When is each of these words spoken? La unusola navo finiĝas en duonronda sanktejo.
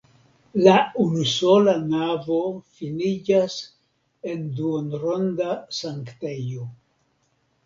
La 0.67 0.77
unusola 1.01 1.75
navo 1.91 2.39
finiĝas 2.79 3.59
en 4.33 4.49
duonronda 4.61 5.53
sanktejo. 5.83 6.67